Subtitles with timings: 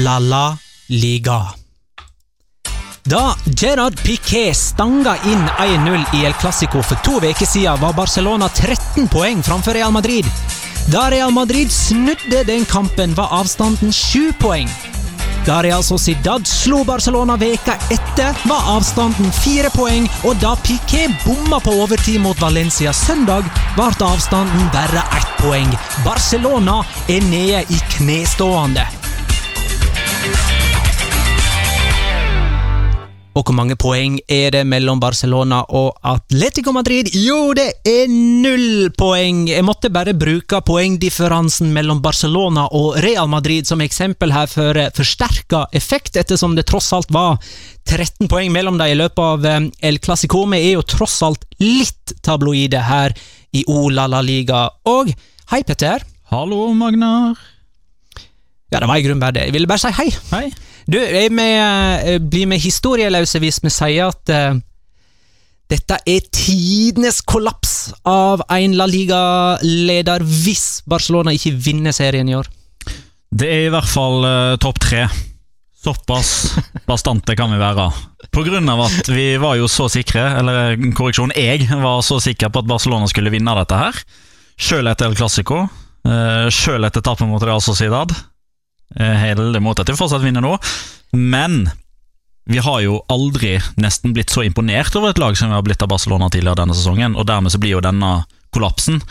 [0.00, 0.56] la la
[0.88, 1.54] liga.
[3.02, 8.48] Da Gerard Piquet stanga inn 1-0 i El Clásico for to uker siden, var Barcelona
[8.48, 10.26] 13 poeng framfor Real Madrid.
[10.92, 14.68] Da Real Madrid snudde den kampen, var avstanden 7 poeng.
[15.46, 21.60] Da Real Sociedad slo Barcelona veka etter, var avstanden 4 poeng, og da Piquet bomma
[21.60, 23.44] på overtid mot Valencia søndag,
[23.76, 25.76] ble avstanden bare 1 poeng.
[26.04, 28.99] Barcelona er nede i knestående.
[33.30, 37.12] Og hvor mange poeng er det mellom Barcelona og Atletico Madrid?
[37.14, 39.44] Jo, det er null poeng!
[39.46, 45.62] Jeg måtte bare bruke poengdifferansen mellom Barcelona og Real Madrid som eksempel her for forsterka
[45.78, 47.38] effekt, ettersom det tross alt var
[47.86, 50.42] 13 poeng mellom dem i løpet av eh, El Clásico.
[50.50, 53.14] Vi er jo tross alt litt tabloide her
[53.54, 54.64] i Ola La La Liga.
[54.90, 55.12] Og
[55.54, 56.02] hei, Petter.
[56.34, 57.38] Hallo, Magnar.
[58.70, 59.46] Ja, det var i grunnen bare det.
[59.48, 60.10] Jeg ville bare si hei.
[60.34, 60.69] Hei.
[60.90, 64.58] Du, jeg med, eh, blir vi historieløse hvis vi sier at eh,
[65.70, 72.48] dette er tidenes kollaps av en La Liga-leder hvis Barcelona ikke vinner serien i år?
[73.30, 75.04] Det er i hvert fall uh, topp tre.
[75.78, 76.56] Såpass
[76.90, 77.86] bastante kan vi være.
[77.86, 82.70] Av at vi var jo så sikre, eller korreksjon, jeg var så sikker på at
[82.72, 84.02] Barcelona skulle vinne dette her.
[84.58, 85.62] Sjøl etter El Clásico.
[86.50, 88.10] Sjøl etter tapet mot Real Sociedad.
[88.98, 90.56] Uh, Heldig mot at de fortsatt vinner nå.
[91.16, 91.64] Men
[92.50, 95.82] vi har jo aldri nesten blitt så imponert over et lag som vi har blitt
[95.84, 98.22] av Barcelona tidligere denne sesongen, og dermed så blir jo denne
[98.54, 99.02] kollapsen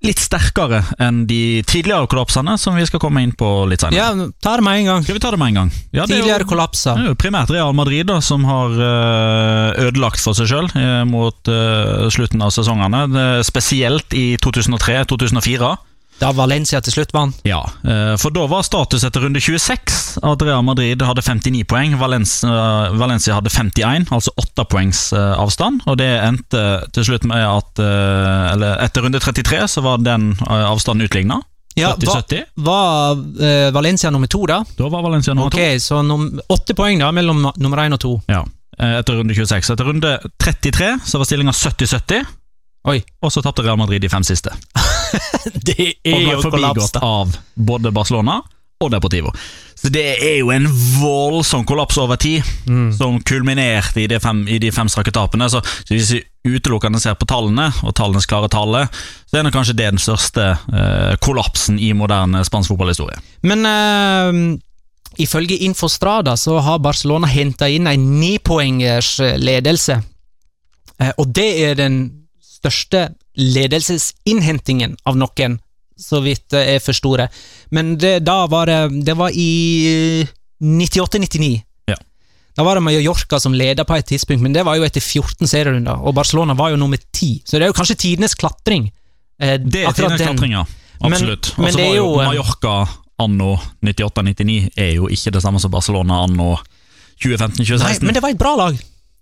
[0.00, 4.00] litt sterkere enn de tidligere kollapsene, som vi skal komme inn på litt senere.
[4.00, 5.04] Ja, ta det med en gang.
[5.04, 5.72] Skal vi ta det med en gang?
[5.92, 6.96] Ja, er Tidligere kollapser.
[6.96, 10.70] det er jo primært Real Madrid da, som har eh, ødelagt for seg sjøl
[11.10, 13.04] mot eh, slutten av sesongene.
[13.44, 15.74] Spesielt i 2003-2004.
[16.20, 17.38] Da Valencia til slutt vant.
[17.48, 21.96] Ja, eh, for da var status etter runde 26 at Real Madrid hadde 59 poeng.
[22.00, 25.80] Valencia, Valencia hadde 51, altså 8 poengs eh, avstand.
[25.88, 30.34] Og det endte til slutt med at eh, Eller etter runde 33 så var den
[30.44, 31.40] avstanden utligna.
[31.78, 32.40] Ja, var, 70-70.
[32.66, 34.58] var Valencia nummer to, da?
[34.76, 38.16] Da var Valencia nummer Ok, så num åtte poeng da mellom nummer én og to.
[38.18, 38.34] to.
[38.34, 38.42] Ja,
[38.98, 39.70] etter runde 26.
[39.72, 40.10] Etter runde
[40.42, 42.26] 33 så var stillinga 70-70.
[42.88, 43.00] Oi.
[43.20, 44.52] Og så tapte Real Madrid de fem siste.
[45.66, 48.40] Det er jo forbigått av både Barcelona
[48.80, 49.32] og Deportivo.
[49.80, 50.66] Så det er jo en
[51.00, 52.44] voldsom kollaps over tid,
[52.96, 55.48] som kulminerte i de fem, i de fem strake tapene.
[55.52, 56.20] Så så hvis vi
[56.56, 58.86] utelukkende ser på tallene, og tallenes klare tale,
[59.28, 63.20] så er det kanskje det den største eh, kollapsen i moderne spansk fotballhistorie.
[63.48, 64.40] Men eh,
[65.24, 70.00] ifølge Infostrada så har Barcelona henta inn en nipoengers eh, ledelse.
[71.00, 72.00] Eh, og det er den
[72.60, 73.08] største
[73.40, 75.58] ledelsesinnhentingen av noen,
[76.00, 77.28] så vidt eh, jeg forsto det.
[77.76, 80.26] Men det, da var det Det var i
[80.62, 81.60] 98-99.
[81.90, 81.96] Ja.
[82.56, 85.48] Da var det Mallorca som leda på et tidspunkt, men det var jo etter 14
[85.48, 88.90] serierunder, og Barcelona var jo nummer 10, så det er jo kanskje tidenes klatring.
[89.40, 90.34] Eh, Det er tidenes den.
[90.34, 90.64] klatring, ja.
[91.00, 91.54] Absolutt.
[91.56, 92.74] men Og så var jo eh, Mallorca
[93.20, 93.54] anno
[93.84, 96.54] 98-99 er jo ikke det samme som Barcelona anno
[97.20, 97.84] 2015-2016.
[97.84, 98.76] Nei, men det var et bra lag.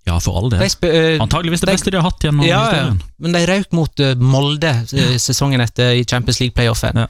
[0.09, 0.91] Ja, for all De del.
[0.91, 3.01] eh, Antageligvis det de- beste de har hatt gjennom ja, historien.
[3.21, 7.03] men de røk mot uh, Molde uh, sesongen etter i Champions League-playoffen.
[7.05, 7.07] Ja.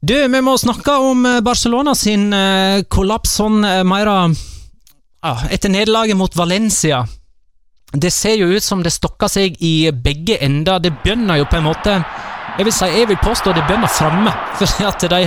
[0.00, 2.28] Du, vi må snakke om Barcelona sin
[2.86, 3.56] kollaps sånn
[3.90, 7.00] mer ah, Etter nederlaget mot Valencia.
[7.90, 10.78] Det ser jo ut som det stokker seg i begge ender.
[10.78, 11.96] Det begynner jo på en måte
[12.58, 14.30] Jeg vil si, jeg vil påstå det begynner framme.
[14.60, 15.20] For at de,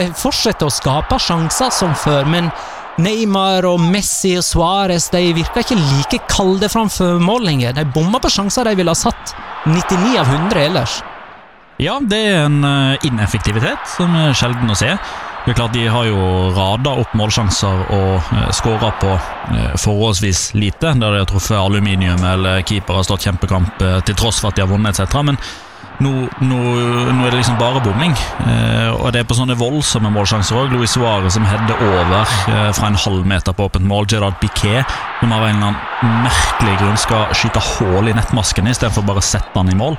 [0.00, 2.50] de fortsetter å skape sjanser som før, men
[2.98, 7.76] Neymar og Messi og Suárez virker ikke like kalde framfor mål lenger.
[7.76, 9.34] De bommer på sjanser de ville ha satt
[9.66, 10.98] 99 av 100 ellers.
[11.78, 14.96] Ja, det er en eh, ineffektivitet som er sjelden å se.
[15.48, 20.50] Det er klart De har jo rada opp målsjanser og uh, skåra på eh, forholdsvis
[20.58, 24.50] lite, der de har truffet aluminium eller keeper har stått kjempekamp eh, til tross for
[24.50, 25.38] at de har vunnet etc.
[26.04, 26.12] nå,
[26.46, 26.58] nå,
[27.10, 28.14] nå er det liksom bare bomming,
[28.46, 30.74] eh, og det er på sånne voldsomme målsjanser òg.
[30.74, 34.06] Luis Suárez som header over eh, fra en halv meter på åpent mål.
[34.10, 34.86] Gerard Piquet
[35.20, 39.28] som av en eller annen merkelig grunn skal skyte hull i nettmasken istedenfor bare å
[39.28, 39.98] sette han i mål.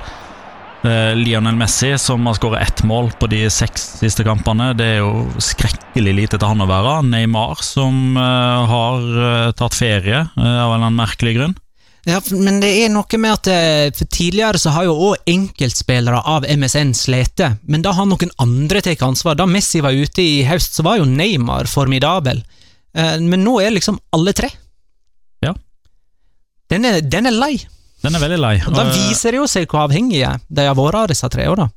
[0.82, 4.72] Eh, Lionel Messi, som har skåret ett mål på de seks siste kampene.
[4.76, 7.00] Det er jo skrekkelig lite til han å være.
[7.10, 11.58] Neymar, som eh, har eh, tatt ferie eh, av en eller annen merkelig grunn.
[12.08, 16.22] Ja, men det er noe med at eh, for tidligere så har jo òg enkeltspillere
[16.32, 19.36] av MSN slitt, men da har noen andre tatt ansvar.
[19.36, 22.40] Da Messi var ute i høst, så var jo Neymar formidabel.
[22.96, 24.48] Eh, Men nå er liksom alle tre.
[25.44, 25.52] Ja.
[26.72, 27.52] Den er, den er lei.
[28.00, 28.54] Den er veldig lei.
[28.64, 31.46] Og da eh, viser det jo seg hvor avhengige de har vært av disse tre.
[31.52, 31.68] åra.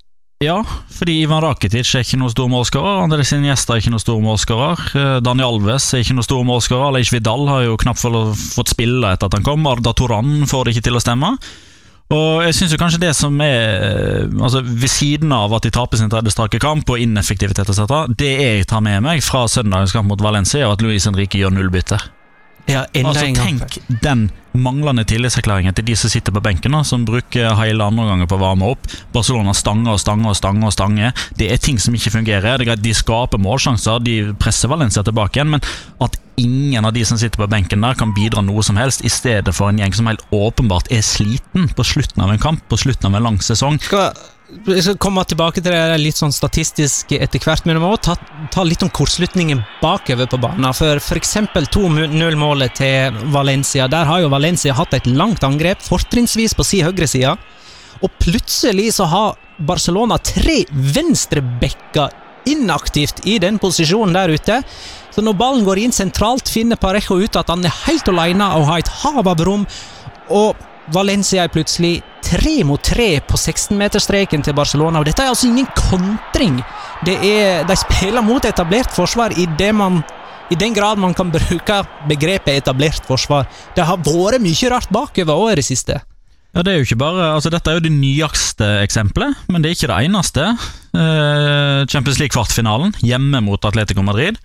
[0.42, 0.58] Ja,
[0.92, 3.04] fordi Ivan Rakitic er ikke noen stor målskårer.
[3.06, 4.82] Andres gjester er ikke noen stor målskårer.
[5.00, 6.90] eh, Daniel Alves er ikke noen stor målskårer.
[6.90, 9.64] Aleix Vidal har jo knapt fått spille etter at han kom.
[9.68, 11.38] Arda Toran får det ikke til å stemme.
[12.14, 15.72] Og jeg synes jo kanskje det som er eh, altså Ved siden av at de
[15.74, 19.96] taper sin tredje strake kamp og ineffektivitet etc., det jeg tar med meg fra søndagens
[19.96, 22.04] kamp mot Valencia, er at Luis Henrique gjør null bytter.
[22.68, 27.06] Ja, enda Altså, tenk den manglende tillitserklæringen til de som sitter på benken, da, som
[27.08, 28.90] bruker hele andre ganger på å varme opp.
[29.14, 30.68] Barcelona stanger og stanger og stanger.
[30.68, 31.14] og stanger.
[31.38, 32.62] Det er ting som ikke fungerer.
[32.62, 35.62] Er De skaper målsjanser, de presser Valencia tilbake igjen, men
[36.02, 39.10] at ingen av de som sitter på benken der, kan bidra noe som helst, i
[39.10, 42.78] stedet for en gjeng som helt åpenbart er sliten på slutten av en kamp, på
[42.78, 43.80] slutten av en lang sesong.
[43.82, 44.14] skal,
[44.68, 48.14] jeg skal komme tilbake til det litt sånn statistisk etter hvert, men vi må også
[48.14, 50.68] ta, ta litt om kortslutningen bakover på banen.
[50.78, 51.38] For f.eks.
[51.74, 53.88] 2-0-målet til Valencia.
[53.92, 54.43] Der har jo Valencia
[54.76, 57.38] hatt et langt angrep, fortrinnsvis på si høyre side.
[58.04, 62.10] Og plutselig så har Barcelona tre venstrebacker
[62.46, 64.62] inaktivt i den posisjonen der ute.
[65.14, 68.68] Så når ballen går inn sentralt, finner Parejo ut at han er helt alene og
[68.72, 69.66] har et hav av rom.
[70.34, 70.56] Og
[70.92, 75.00] Valencia er plutselig tre mot tre på 16-meterstreken til Barcelona.
[75.00, 76.60] Og dette er altså ingen kontring.
[77.06, 80.02] De spiller mot etablert forsvar i, det man,
[80.52, 81.78] i den grad man kan bruke
[82.10, 83.48] begrepet etablert forsvar.
[83.76, 86.00] Det har vært mye rart bakover òg i det siste.
[86.54, 89.72] Ja, det er jo ikke bare, altså Dette er jo det nyeste eksempelet, men det
[89.72, 90.50] er ikke det eneste.
[90.94, 94.38] Eh, Champions League-kvartfinalen hjemme mot Atletico Madrid.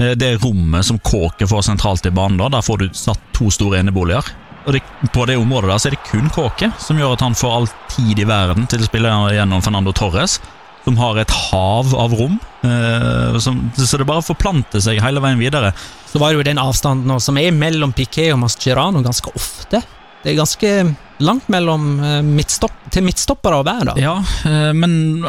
[0.00, 3.50] Eh, det rommet som Kåke får sentralt i banen, da, der får du satt to
[3.52, 4.24] store eneboliger.
[4.64, 4.80] Og det,
[5.12, 7.68] På det området der så er det kun Kåke som gjør at han får all
[7.92, 10.38] tid i verden til å spille gjennom Fernando Torres,
[10.90, 12.36] som har et hav av rom.
[12.66, 15.72] Eh, som, så det bare forplanter seg hele veien videre.
[16.10, 19.84] Så var det jo den avstanden som er mellom Piquet og Mascherano ganske ofte.
[20.20, 20.70] Det er ganske
[21.20, 23.94] langt mellom eh, midtstopp, til midtstoppere å være, da.
[24.00, 24.14] Ja,
[24.48, 25.24] eh, men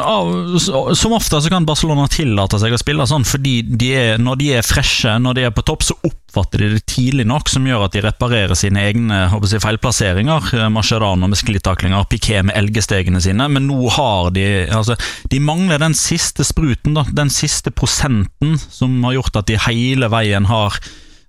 [0.60, 4.50] som ofte så kan Barcelona tillate seg å spille sånn, fordi de er, når de
[4.58, 7.86] er freshe, når de er på topp, så oppfatter de det tidlig nok, som gjør
[7.86, 10.50] at de reparerer sine egne jeg, feilplasseringer.
[10.58, 14.96] Eh, Mascherano med sklitaklinger, Piquet med elgestegene sine, men nå har de altså,
[15.32, 20.12] De mangler den siste spruten, da, den siste prosenten som har gjort at de hele
[20.12, 20.76] veien har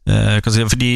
[0.03, 0.89] Eh, si, fordi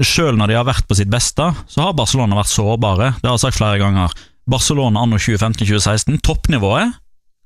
[0.00, 3.10] Selv når de har vært på sitt beste, så har Barcelona vært sårbare.
[3.20, 4.12] Det har jeg sagt flere ganger.
[4.48, 6.94] Barcelona anno 2015-2016, toppnivået,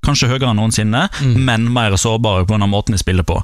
[0.03, 1.07] kanskje høyere enn noensinne,
[1.47, 2.67] men mer sårbare pga.
[2.67, 3.39] måten de spiller på.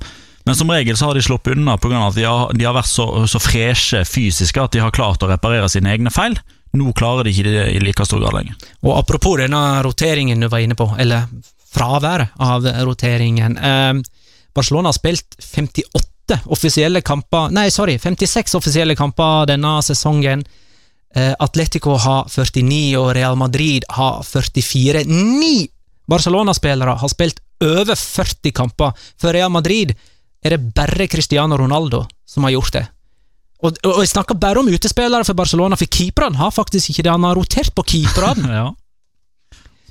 [0.45, 2.07] Men som regel så har de sluppet unna pga.
[2.07, 5.31] at de har, de har vært så, så freshe fysiske at de har klart å
[5.31, 6.37] reparere sine egne feil.
[6.75, 8.55] Nå klarer de ikke det i like stor grad lenger.
[8.83, 11.27] Og apropos denne roteringen du var inne på, eller
[11.75, 13.57] fraværet av roteringen.
[13.57, 13.93] Eh,
[14.55, 16.14] Barcelona har spilt 58
[16.45, 20.43] offisielle kamper Nei, sorry, 56 offisielle kamper denne sesongen.
[21.15, 25.05] Eh, Atletico har 49, og Real Madrid har 44.
[25.07, 25.67] Ni
[26.09, 28.91] Barcelona-spillere har spilt over 40 kamper.
[29.21, 29.93] For Real Madrid
[30.43, 32.85] er det bare Cristiano Ronaldo som har gjort det.
[33.63, 37.13] Og, og jeg snakker bare om utespillere for Barcelona, for keeperne har faktisk ikke det.
[37.15, 38.51] Han har rotert på keeperne.
[38.59, 38.71] Ja.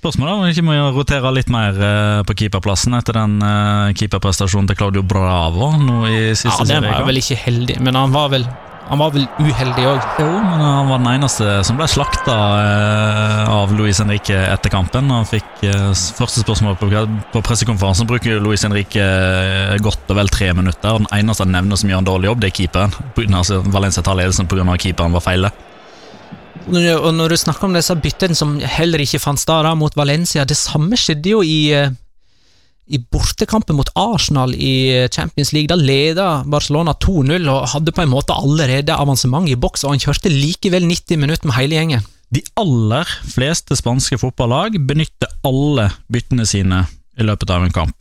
[0.05, 4.69] Spørsmålet om vi ikke må rotere litt mer eh, på keeperplassen etter den eh, keeperprestasjonen
[4.69, 8.29] til Claudio Bravo nå i siste Ja, den var vel ikke heldig, men han var
[8.35, 8.45] vel,
[8.91, 10.05] han var vel uheldig òg.
[10.21, 15.09] Jo, men han var den eneste som ble slakta eh, av Luis Henrique etter kampen.
[15.09, 16.93] Han fikk første spørsmål på,
[17.33, 18.11] på pressekonferansen.
[18.13, 19.09] Bruker Luis Henrique
[19.89, 21.01] godt og vel tre minutter.
[21.01, 22.99] Den eneste han nevner som gjør en dårlig jobb, det er keeperen.
[23.31, 24.69] Altså, Valencia tar ledelsen pga.
[24.77, 25.57] keeperen var feile.
[26.65, 30.57] Og når du snakker om disse byttene som heller ikke fant sted mot Valencia, det
[30.57, 31.93] samme skjedde jo i, eh,
[32.89, 35.69] i bortekampen mot Arsenal i eh, Champions League.
[35.69, 40.03] Da leda Barcelona 2-0 og hadde på en måte allerede avansement i boks, og han
[40.07, 42.09] kjørte likevel 90 minutter med hele gjengen.
[42.33, 46.87] De aller fleste spanske fotballag benytter alle byttene sine
[47.21, 48.01] i løpet av en kamp.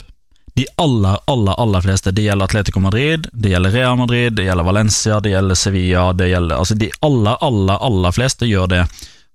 [0.54, 2.10] De aller, aller aller fleste.
[2.10, 6.28] Det gjelder Atletico Madrid, det gjelder Real Madrid, det gjelder Valencia, det gjelder Sevilla det
[6.28, 8.84] gjelder, altså De aller, aller, aller fleste gjør det.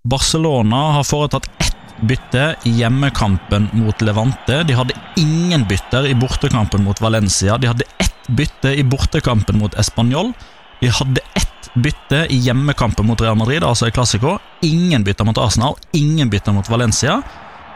[0.08, 1.76] Barcelona har foretatt ett
[2.08, 4.64] bytte i hjemmekampen mot Levante.
[4.64, 7.58] De hadde ingen bytter i bortekampen mot Valencia.
[7.58, 10.32] De hadde ett bytte i bortekampen mot Español.
[10.80, 14.38] De hadde ett bytte i hjemmekampen mot Real Madrid, altså i Classico.
[14.62, 17.22] Ingen bytter mot Arsenal, ingen bytter mot Valencia.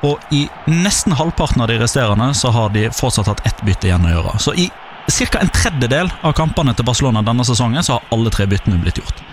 [0.04, 4.08] Og i nesten halvparten av de resterende så har de fortsatt hatt ett bytte igjen
[4.08, 4.34] å gjøre.
[4.40, 4.70] Så i
[5.08, 5.40] ca.
[5.40, 9.24] en tredjedel av kampene til Barcelona denne sesongen så har alle tre byttene blitt gjort.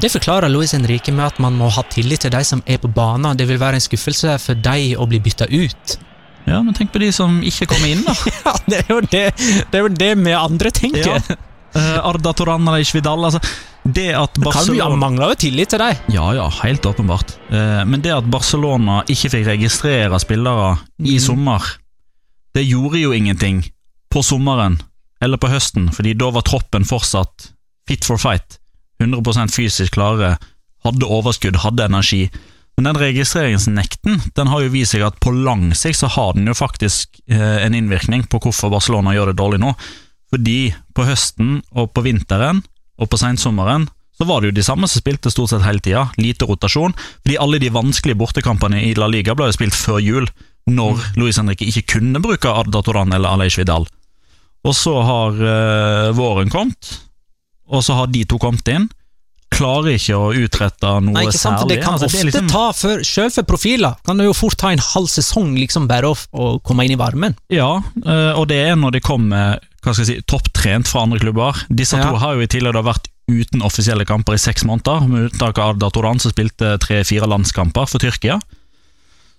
[0.00, 2.90] Det forklarer Luis Henrique med at man må ha tillit til de som er på
[2.90, 3.36] banen.
[3.38, 5.98] Det vil være en skuffelse for de å bli bytta ut.
[6.44, 8.14] Ja, men tenk på de som ikke kommer inn, da.
[8.44, 9.24] Ja, det er det,
[9.70, 11.18] det, er jo det vi andre tenker.
[11.18, 11.38] Ja.
[11.74, 13.40] Eh, Arda Toran eller Ishvidal altså,
[13.84, 15.98] Det at Kan Han Barcelona mangler jo tillit til deg.
[16.14, 17.34] Ja, ja, helt åpenbart.
[17.50, 21.20] Eh, Men det at Barcelona ikke fikk registrere spillere i Mhm.
[21.20, 21.60] sommer,
[22.54, 23.64] det gjorde jo ingenting
[24.10, 24.78] på sommeren
[25.20, 27.50] eller på høsten, fordi da var troppen fortsatt
[27.88, 28.58] fit for fight.
[29.02, 30.38] 100% fysisk klare,
[30.84, 32.30] hadde overskudd, hadde energi.
[32.78, 36.46] Men den registreringsnekten den har jo vist seg at på lang sikt så har den
[36.46, 39.74] jo faktisk eh, en innvirkning på hvorfor Barcelona gjør det dårlig nå.
[40.34, 40.58] Fordi
[40.94, 42.64] på høsten og på vinteren
[42.98, 46.04] og på sensommeren så var det jo de samme som spilte stort sett hele tida.
[46.18, 46.94] Lite rotasjon.
[47.22, 50.28] Fordi alle de vanskelige bortekampene i La Liga ble jo spilt før jul,
[50.70, 53.86] når Luis Henrique ikke kunne bruke Arda Toran eller Aleix Vidal.
[54.64, 56.92] Og så har eh, våren kommet,
[57.68, 58.86] og så har de to kommet inn.
[59.54, 61.60] Klarer ikke å utrette noe Nei, ikke sant?
[61.60, 61.74] særlig.
[61.76, 64.56] Det kan Altså, ofte det liksom- ta for, Selv for profiler kan det jo fort
[64.58, 67.36] ta en halv sesong liksom bare å, å komme inn i varmen.
[67.50, 71.20] Ja, eh, og det er når de kommer hva skal jeg si, topptrent fra andre
[71.22, 71.60] klubber.
[71.68, 72.10] Disse Ja.
[72.10, 75.78] to har jo i tidligere vært uten offisielle kamper i seks måneder, med unntak av
[75.78, 78.40] Datoran, som spilte tre-fire landskamper for Tyrkia.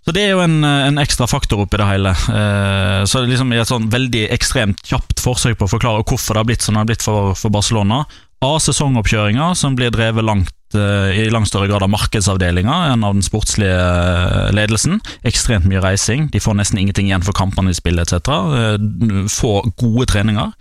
[0.06, 2.12] Så det er jo en, en ekstra faktor oppi det hele.
[2.14, 6.42] Eh, Så liksom i et sånn veldig ekstremt kjapt forsøk på å forklare hvorfor det
[6.44, 8.04] har blitt som det har blitt for, for Barcelona.
[8.46, 8.52] A.
[8.62, 13.75] Sesongoppkjøringa, som blir drevet langt, i langt større grad av markedsavdelinga enn av den sportslige
[13.75, 15.00] eh, ledelsen.
[15.27, 16.29] Ekstremt mye reising.
[16.34, 18.32] De får nesten ingenting igjen for kampene de spiller, etc.
[18.32, 20.51] Eh, Få gode treninger.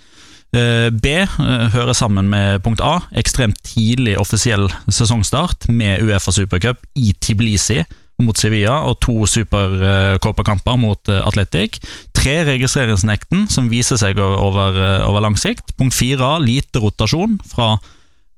[0.54, 3.00] Eh, B eh, hører sammen med punkt A.
[3.18, 7.82] Ekstremt tidlig offisiell sesongstart med Uefa Supercup i Tiblisi
[8.22, 11.80] mot Sevilla og to supercopa-kamper mot eh, Atletic.
[12.14, 15.74] Tre registreringsnekten, som viser seg over, eh, over lang sikt.
[15.78, 17.74] Punkt fire lite rotasjon fra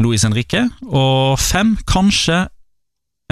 [0.02, 0.66] Luis Henrique.
[0.86, 2.46] Og fem kanskje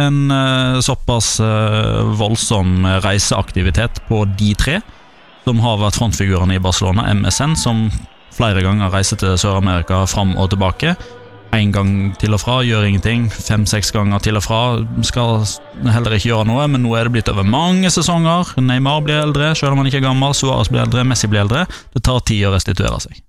[0.01, 4.81] en eh, såpass eh, voldsom reiseaktivitet på de tre,
[5.45, 7.87] som har vært frontfigurene i Barcelona, MSN, som
[8.35, 10.97] flere ganger reiser til Sør-Amerika fram og tilbake.
[11.55, 13.29] Én gang til og fra, gjør ingenting.
[13.31, 14.63] Fem-seks ganger til og fra,
[15.07, 15.45] skal
[15.87, 18.57] heller ikke gjøre noe, men nå er det blitt over mange sesonger.
[18.59, 20.35] Neymar blir eldre, selv om han ikke er gammel.
[20.35, 21.69] Suárez blir eldre, Messi blir eldre.
[21.95, 23.23] Det tar tid å restituere seg.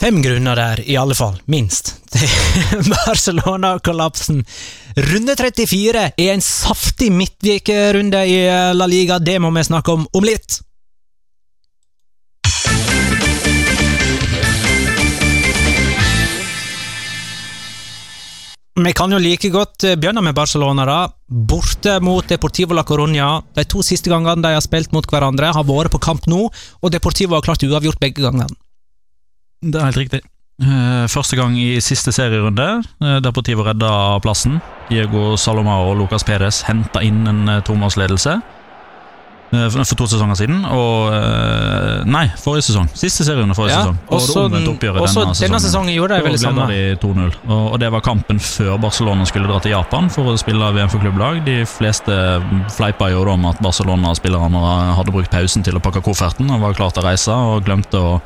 [0.00, 2.26] Fem grunner der, i alle fall, minst, til
[2.94, 4.42] Barcelona-kollapsen.
[5.12, 8.38] Runde 34 er en saftig midtvikerunde i
[8.74, 10.64] La Liga, det må vi snakke om om litt.
[18.74, 20.84] Vi kan jo like godt eh, begynne med Barcelona.
[20.84, 20.98] da.
[21.28, 23.42] Borte mot Deportivo la Coruña.
[23.54, 26.48] De to siste gangene de har spilt mot hverandre, har vært på kamp nå,
[26.82, 28.50] og Deportivo har klart uavgjort begge gangene.
[29.64, 30.20] Det er helt riktig.
[30.62, 32.66] Eh, Første gang i siste serierunde.
[33.02, 34.60] eh, Deportivo redda plassen.
[34.90, 38.40] Diego Salomar og Lucas Perez henta inn en eh, tomålsledelse
[39.70, 40.64] for to sesonger siden.
[40.66, 41.12] Og
[42.10, 42.88] Nei, forrige sesong.
[42.98, 43.98] Siste serierunde forrige Ja, sesong.
[44.08, 46.66] Og også oppgjøret også denne sesongen gjorde de Da vel det ble samme.
[46.66, 47.36] de 2-0.
[47.46, 50.90] Og, og det var kampen før Barcelona skulle dra til Japan for å spille VM
[50.90, 51.44] for klubblag.
[51.46, 52.16] De fleste
[52.74, 54.64] fleipa jo om at Barcelona-spillerne
[54.98, 57.94] hadde brukt pausen til å pakke kofferten og var klar til å reise, og glemte
[58.02, 58.18] å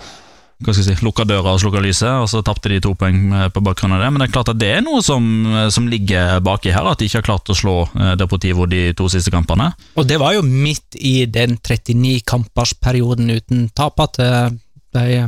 [0.58, 3.18] hva skal jeg si, lukka døra og slukka lyset, og så tapte de to poeng
[3.30, 4.08] eh, på bakgrunn av det.
[4.10, 6.98] Men det er klart at det er noe som, eh, som ligger baki her, at
[6.98, 9.70] de ikke har klart å slå eh, Deportivo de to siste kampene.
[9.94, 15.20] Og det var jo midt i den 39-kampersperioden uten tap at de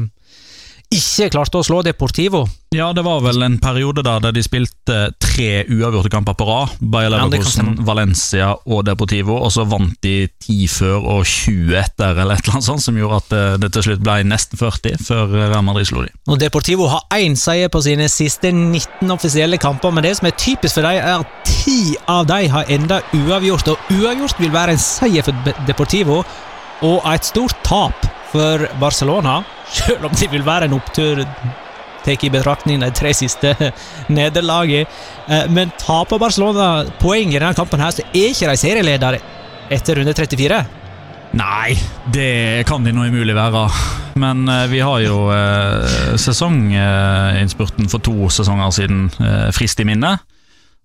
[0.90, 2.42] ikke klarte å slå Deportivo.
[2.75, 6.75] Ja, det var vel en periode der, der de spilte tre uavgjorte kamper på rad.
[6.82, 12.18] Bayer Leverkusen, ja, Valencia og Deportivo, og så vant de 10 før og 20 etter,
[12.18, 15.02] eller et eller annet sånt, som gjorde at eh, det til slutt ble nesten 40
[15.06, 16.14] før Real Madrid slo de.
[16.26, 20.38] Og Deportivo har én seier på sine siste 19 offisielle kamper, men det som er
[20.38, 24.75] typisk for dem, er at ti av dem har enda uavgjort, og uavgjort vil være
[24.75, 26.25] en seier for Deportivo,
[26.87, 29.40] og et stort tap for Barcelona,
[29.75, 31.25] selv om det vil være en opptur
[32.04, 33.52] Tek i betraktning de tre siste
[34.16, 34.88] nederlagene.
[35.28, 39.20] Eh, Men taper Barcelona poeng i denne kampen, her, så er ikke de serieledere
[39.70, 40.62] etter runde 34.
[41.37, 41.76] Nei,
[42.10, 43.66] det kan de nå umulig være.
[44.18, 49.04] Men eh, vi har jo eh, sesonginnspurten for to sesonger siden
[49.54, 50.16] frist i minne.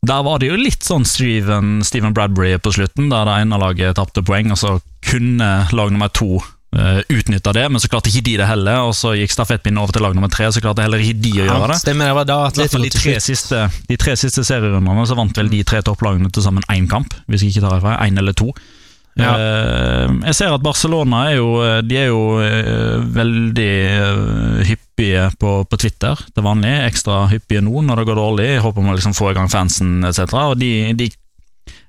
[0.06, 3.96] Der var det jo litt sånn Steven, Steven Bradbury på slutten, der det ene laget
[3.98, 4.76] tapte poeng, og så
[5.08, 6.44] kunne lag nummer to
[6.78, 8.86] uh, utnytta det, men så klarte ikke de det heller.
[8.90, 11.50] Og så gikk stafettpinnen over til lag nummer tre, så klarte heller ikke de å
[11.50, 11.82] gjøre det.
[11.82, 15.44] Stemmer, det var da at Atletico de tre siste, de tre siste serierundene så vant
[15.44, 18.02] vel de tre topplagene til sammen én kamp, hvis jeg ikke tar feil.
[18.06, 18.52] Én eller to.
[19.16, 19.32] Ja.
[19.40, 21.52] Eh, jeg ser at Barcelona er jo,
[21.88, 26.74] de er jo eh, veldig eh, hyppige på, på Twitter til vanlig.
[26.90, 28.50] Ekstra hyppige nå når det går dårlig.
[28.58, 30.36] Håper håper man liksom får i gang fansen etc.
[30.52, 31.10] Og de, de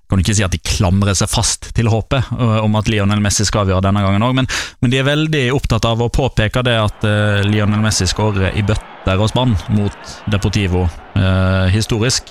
[0.07, 3.23] kan du ikke si at de klamrer seg fast til håpet uh, om at Lionel
[3.23, 4.49] Messi skal avgjøre denne gangen òg, men,
[4.81, 8.63] men, de er veldig opptatt av å påpeke det at uh, Lionel Messi skårer i
[8.67, 12.31] bøtter og spann mot Deportivo uh, historisk.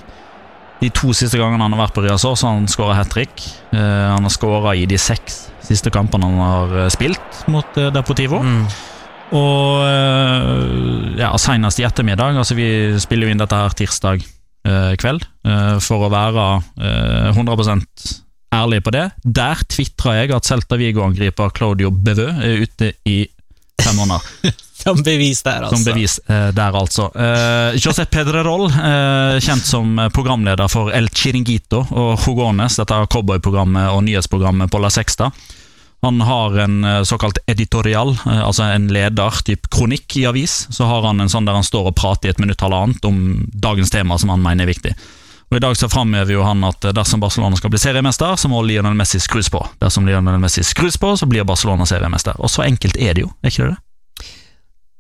[0.80, 3.44] De to siste gangene han har vært på Riazor, så har han skåra hat trick.
[3.72, 8.42] han har skåra i de seks siste kampene han har spilt mot Deportivo.
[8.44, 8.66] Mm.
[9.40, 12.68] Og ja, senest i ettermiddag, altså vi
[13.02, 14.35] spiller jo inn dette her tirsdag Eh,
[15.00, 16.46] kveld, eh, for å være
[17.36, 18.20] 100 eh,
[18.56, 19.08] ærlig på det.
[19.24, 23.24] Der tvitra jeg at Celta Vigo-angriper Claudio Bevø er ute i
[23.82, 24.54] fem måneder.
[24.86, 25.76] som bevis der, altså.
[25.76, 27.10] Som bevis eh, der, altså.
[27.16, 34.04] Eh, Josep Pedrerol, eh, kjent som programleder for El Chiringuito og Jugones, dette cowboyprogrammet og
[34.08, 35.32] nyhetsprogrammet på La Sexta.
[36.02, 40.68] Han har en eh, såkalt editorial, eh, altså en leder, typ kronikk i avis.
[40.70, 43.46] Så har han en sånn der han står og prater i et minutt halvannet om
[43.54, 44.94] dagens tema som han mener er viktig.
[45.50, 48.64] Og I dag så framhever jo han at dersom Barcelona skal bli seriemester, så må
[48.66, 49.62] Lionel Messi skrus på.
[49.82, 52.38] Dersom Lionel Messi skrus på, så blir Barcelona seriemester.
[52.42, 53.82] Og så enkelt er det jo, er ikke det det?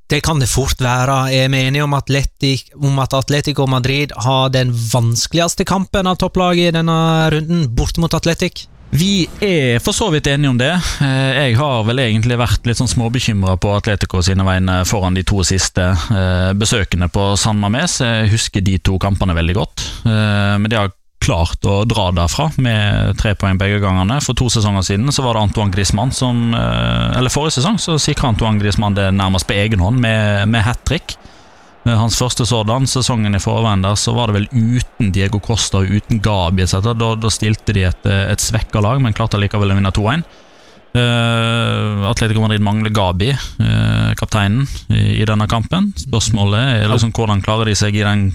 [0.07, 1.15] Det kan det fort være.
[1.33, 6.75] Er vi enige om, om at Atletico Madrid har den vanskeligste kampen av topplaget i
[6.77, 6.97] denne
[7.33, 8.67] runden, bort mot Atletic?
[8.95, 10.71] Vi er for så vidt enige om det.
[11.03, 15.23] Eh, jeg har vel egentlig vært litt sånn småbekymra på Atletico sine vegne foran de
[15.27, 17.97] to siste eh, besøkene på San Mames.
[18.05, 20.93] Jeg husker de to kampene veldig godt, eh, men de har
[21.25, 24.21] klart å dra derfra med tre poeng begge gangene.
[24.23, 28.29] For to sesonger siden så var det Antoine Griezmann som Eller forrige sesong så sikra
[28.29, 31.17] Antoine Griezmann det nærmest på egen hånd med, med hat trick.
[31.85, 34.47] Hans første sådan, sesongen i forveien der, så var det vel
[34.79, 36.65] uten Diego Costa og uten Gabi.
[36.65, 40.25] Da, da stilte de et, eh, et svekka lag, men klarte likevel å vinne 2-1.
[40.95, 45.91] Uh, eh, Atletico Madrid mangler Gabi, uh, kapteinen, i, i, denne kampen.
[45.99, 48.29] Spørsmålet er liksom hvordan klarer de seg i den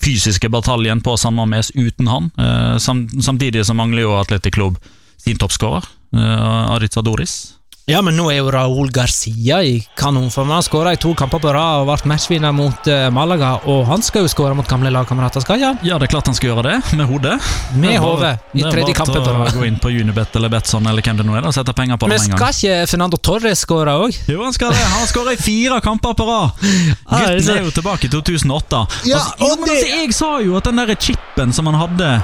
[0.00, 2.30] fysiske bataljen på San Mames uten han.
[2.38, 4.78] Uh, sam, samtidig så mangler jo Atletic Club
[5.20, 5.84] sin toppskårer,
[6.16, 7.59] uh, Aritza Doris.
[7.90, 10.52] Ja, men nå er jo Raúl Garcia i kanonform.
[10.54, 13.56] Han skåra i to kamper på rad og ble matchvinner mot uh, Malaga.
[13.72, 15.80] Og han skal jo skåre mot gamle lagkamerater, skal han?
[15.82, 17.34] Ja, det er klart han skal gjøre det, med hodet.
[17.74, 19.50] Med hodet, i tredje kampen på rad.
[19.56, 22.06] Gå inn på Unibet eller Betson eller hvem det nå er, og sette penger på
[22.06, 22.38] det med en gang.
[22.38, 24.22] Men skal ikke Fernando Torres skåre òg?
[24.30, 24.86] Jo, han skal det.
[24.94, 26.64] Han skåra i fire kamper på rad!
[27.10, 28.86] Gutten er jo tilbake i 2008.
[29.10, 32.16] Ja, altså, jo, men altså, jeg sa jo at den der chipen som han hadde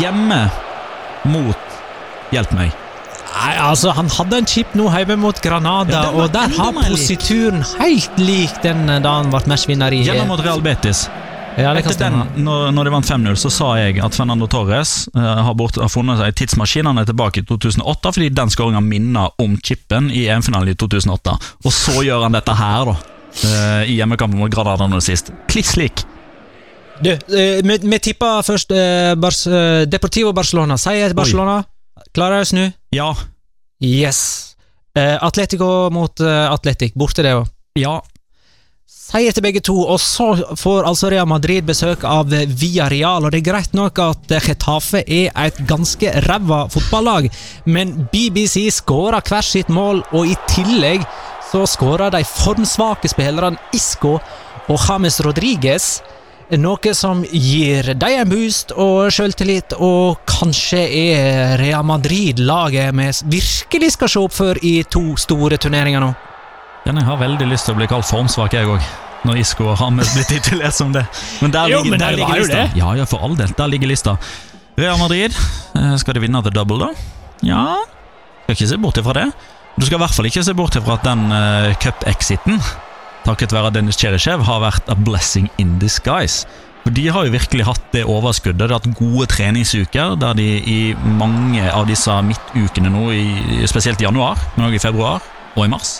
[0.00, 0.46] hjemme
[1.28, 1.64] mot
[2.28, 2.87] Hjelp meg.
[3.28, 7.64] Nei, altså, Han hadde en chip nå hjemme mot Granada, ja, og der har posituren
[7.78, 11.06] helt lik den eh, da han ble matchvinner i Gjennom mot Real Betis.
[11.58, 15.40] Ja, Etter den, når, når, de vant 5-0, så sa jeg at Fernando Torres uh,
[15.48, 16.86] har, bort, har, funnet seg tidsmaskin.
[16.86, 21.34] Han er tilbake i 2008 fordi den skåringa minner om chipen i EM-finalen i 2008.
[21.66, 22.94] Og så gjør han dette her, da.
[23.38, 25.32] Uh, I hjemmekampen mot Granada nå sist.
[25.50, 26.04] Kliss lik.
[27.02, 28.76] Du, uh, vi, vi tipper først
[29.18, 29.42] Bars,
[29.90, 30.78] Deportivo Barcelona.
[30.78, 31.58] Sier Barcelona.
[31.64, 31.77] Oi.
[32.14, 32.66] Klarer jeg å snu?
[32.94, 33.08] Ja.
[33.84, 34.20] Yes.
[34.96, 37.50] Uh, Atletico mot uh, Atletic, borte det òg.
[37.78, 37.98] Ja.
[38.88, 43.24] Seier til begge to, og så får altså Real Madrid besøk av Villarreal.
[43.24, 47.30] Og det er greit nok at Getafe er et ganske ræva fotballag,
[47.64, 51.06] men BBC skårer hvert sitt mål, og i tillegg
[51.48, 54.18] så skårer de formsvake spillerne Isco
[54.68, 55.88] og James Rodriguez
[56.56, 63.10] noe som gir deg en boost og selvtillit, og kanskje er Real Madrid laget vi
[63.36, 66.14] virkelig skal se opp for i to store turneringer nå.
[66.86, 68.88] jeg har veldig lyst til å bli kalt formsvak, jeg òg.
[69.26, 71.02] Når Isco og Hames blir titulert som det.
[71.42, 72.60] Men der jo, ligger, men der ligger lista.
[72.62, 72.78] Det.
[72.78, 73.50] Ja, ja, for all del.
[73.58, 74.14] Der ligger lista.
[74.78, 75.34] Real Madrid,
[75.74, 76.92] eh, skal de vinne the double, da?
[77.42, 77.64] Ja,
[78.44, 79.26] skal ikke se bort ifra det.
[79.76, 82.62] Du skal i hvert fall ikke se bort ifra at den uh, cup-exiten
[83.28, 86.48] takket være Dennis Cherishev, har vært a blessing in disguise.
[86.84, 88.62] For De har jo virkelig hatt det overskuddet.
[88.62, 90.78] De har hatt gode treningsuker der de i
[91.18, 95.26] mange av disse midtukene nå, i, spesielt i januar, men også i februar
[95.58, 95.98] og i mars,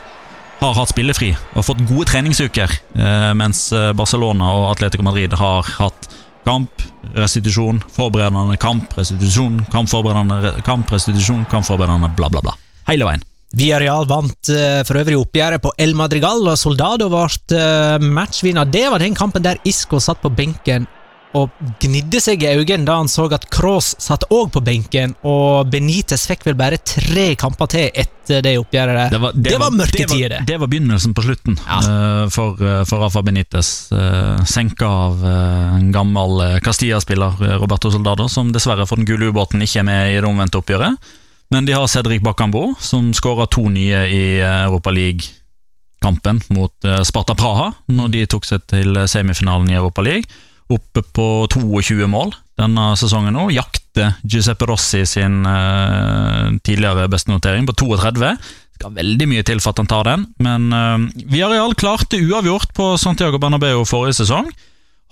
[0.59, 2.73] har hatt spillefri og fått gode treningsuker.
[2.97, 6.09] Eh, mens eh, Barcelona og Atletico Madrid har hatt
[6.49, 6.83] kamp,
[7.19, 12.57] restitusjon, forberedende kamp, restitusjon, kamp, forberedende kamp, restitusjon, kamp, forberedende bla, bla, bla.
[12.89, 13.29] Hele veien.
[13.57, 17.25] Villarreal vant uh, for øvrig oppgjøret på El Madrigal, og Soldado ble
[17.57, 18.69] uh, matchvinner.
[18.69, 20.89] Det var den kampen der Isco satt på benken
[21.37, 25.69] og gnidde seg i øynene da han så at Cross satt òg på benken, og
[25.73, 29.13] Benitez fikk vel bare tre kamper til etter det oppgjøret der.
[29.13, 30.41] Det var, det det var, var mørke tider, det.
[30.49, 31.79] Det var begynnelsen på slutten ja.
[31.85, 32.57] uh, for,
[32.89, 33.73] for, Rafa Benitez.
[33.93, 39.63] Uh, senka av uh, en gammel Castilla-spiller, Roberto Soldado, som dessverre for den gule ubåten
[39.65, 41.17] ikke er med i det omvendte oppgjøret.
[41.53, 47.01] Men de har Cedric Bakambo, som skåra to nye i eh, Europa League-kampen mot eh,
[47.09, 50.29] Sparta Praha, når de tok seg til semifinalen i Europa League.
[50.69, 53.47] Oppe på 22 mål denne sesongen nå.
[53.55, 58.35] Jakter Giuseppe Rossi sin uh, tidligere beste notering på 32.
[58.77, 62.91] Skal veldig mye til for at han tar den, men uh, Villarreal klarte uavgjort på
[63.01, 64.51] Santiago Bernabeu forrige sesong.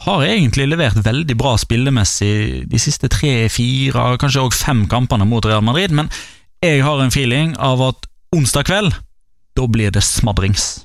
[0.04, 5.44] Har egentlig levert veldig bra spillemessig de siste tre, fire, kanskje også fem kampene mot
[5.44, 6.10] Real Madrid, men
[6.64, 8.92] jeg har en feeling av at onsdag kveld,
[9.56, 10.84] da blir det smadrings.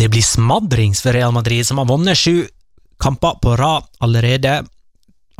[0.00, 2.48] Det blir smadrings for Real Madrid, som har vunnet sju
[3.00, 4.62] kamper på rad allerede.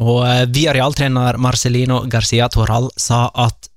[0.01, 3.69] Og via Villarreal-trener Marcelino Garcia Toral sa at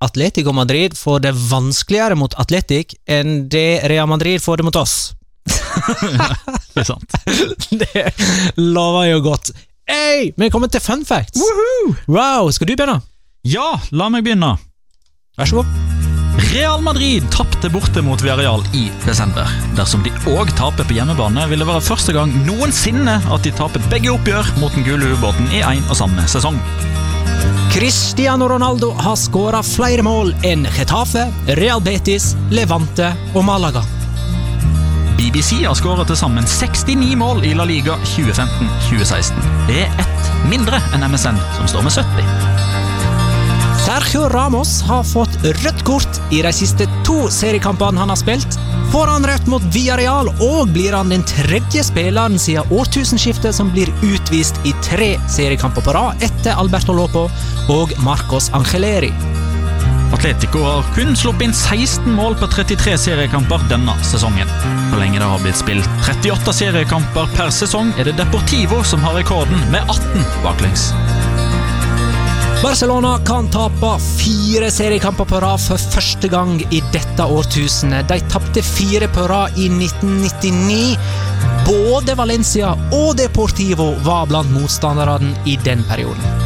[0.00, 5.12] Atletico Madrid får det vanskeligere mot Atletic enn det Real Madrid får det mot oss.
[6.80, 7.18] Er sant.
[7.82, 8.06] det
[8.56, 9.52] lover jo godt.
[9.90, 11.40] Hey, vi er kommet til fun facts!
[11.40, 11.94] Woohoo!
[12.08, 13.00] Wow, skal du begynne?
[13.44, 14.54] Ja, la meg begynne.
[15.38, 15.90] Vær så god.
[16.50, 19.50] Real Madrid tapte borte mot Villarreal i desember.
[19.76, 23.84] Dersom de òg taper på hjemmebane, vil det være første gang noensinne at de taper
[23.92, 26.58] begge oppgjør mot den gule ubåten i én og samme sesong.
[27.70, 31.28] Cristiano Ronaldo har skåra flere mål enn Getafe,
[31.60, 33.84] Real Betis, Levante og Malaga.
[35.20, 39.42] BBC har skåret til sammen 69 mål i La Liga 2015-2016.
[39.68, 42.70] Det er ett mindre enn MSN, som står med 70.
[43.84, 48.56] Sergio Ramos har fått rødt kort i de siste to seriekampene han har spilt.
[48.94, 53.92] Får han rødt mot Villarreal, og blir han den tredje spilleren siden årtusenskiftet som blir
[54.00, 57.28] utvist i tre seriekamper på rad etter Alberto Lopo
[57.76, 59.12] og Marcos Angeleri.
[60.12, 64.50] Atletico har kun sluppet inn 16 mål på 33 seriekamper denne sesongen.
[64.90, 69.14] Så lenge det har blitt spilt 38 seriekamper per sesong, er det Deportivo som har
[69.20, 70.90] rekorden med 18 baklengs.
[72.60, 78.10] Barcelona kan tape fire seriekamper på rad for første gang i dette årtusenet.
[78.10, 80.98] De tapte fire på rad i 1999.
[81.64, 86.44] Både Valencia og Deportivo var blant motstanderne i den perioden.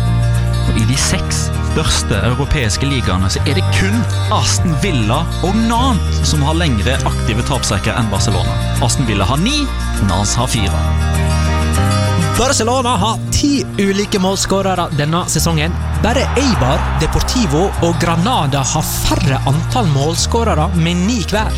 [0.68, 3.96] Og I de seks største europeiske ligaene så er det kun
[4.34, 8.54] Aston Villa og Nantes som har lengre aktive tapsrekker enn Barcelona.
[8.84, 9.64] Aston Villa har ni,
[10.06, 10.82] Nantes har fire.
[12.38, 15.74] Barcelona har ti ulike målskårere denne sesongen.
[16.04, 21.50] Bare Eibar, Deportivo og Granada har færre antall målskårere, med ni hver.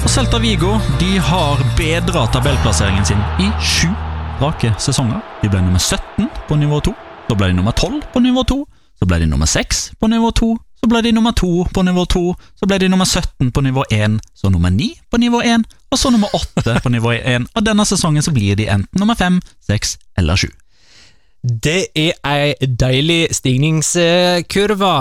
[0.00, 3.92] Og Celta Vigo de har bedra tabellplasseringen sin i sju
[4.40, 5.20] rake sesonger.
[5.44, 6.96] De ble nummer 17 på nivå 2,
[7.28, 8.64] Da ble de nummer 12 på nivå 2,
[9.00, 12.04] så ble de nummer 6 på nivå 2, så ble de nummer 2 på nivå
[12.08, 12.22] 2,
[12.60, 15.98] så ble de nummer 17 på nivå 1, så nummer 9 på nivå 1, og
[15.98, 17.48] så nummer 8 på nivå 1.
[17.56, 20.48] Og denne sesongen så blir de enten nummer 5, 6 eller 7.
[21.40, 24.92] Det er ei deilig stigningskurve.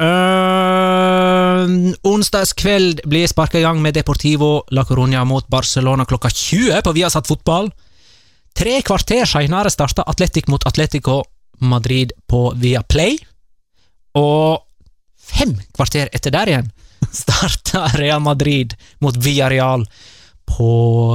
[0.00, 6.94] Uh, onsdagskveld blir sparka i gang med Deportivo La Coruña mot Barcelona klokka 20 på
[6.96, 7.68] Viasat Fotball.
[8.56, 11.22] Tre kvarter seinere starta Atletic mot Atletico
[11.60, 13.18] Madrid på Viaplay.
[14.18, 14.62] Og
[15.20, 16.70] fem kvarter etter der igjen
[17.22, 19.86] starta Real Madrid mot Villarreal
[20.50, 20.70] på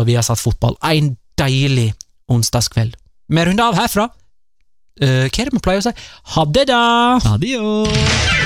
[0.08, 0.78] Viasat Fotball.
[0.84, 1.92] En deilig
[2.32, 2.96] onsdagskveld.
[3.28, 4.10] Vi runder av herfra.
[5.02, 5.96] Uh, hva er det vi pleier å si?
[6.36, 6.82] Ha det, da!
[7.36, 8.45] Adio!